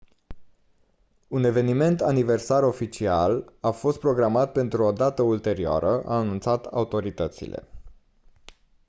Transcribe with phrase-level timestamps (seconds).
[1.39, 7.67] un eveniment aniversar oficial a fost programat pentru o dată ulterioară au anunțat autoritățile